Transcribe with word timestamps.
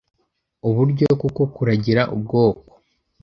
Uburyo 0.67 1.07
kuko 1.21 1.41
kuragira 1.53 2.01
ubwoko. 2.15 2.71